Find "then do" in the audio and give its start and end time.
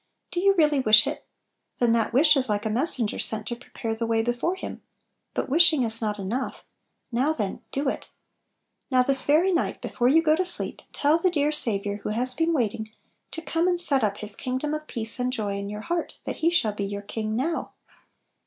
7.33-7.87